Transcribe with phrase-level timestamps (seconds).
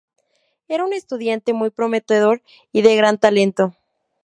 [0.67, 3.75] Era un estudiante muy prometedor y de gran talento.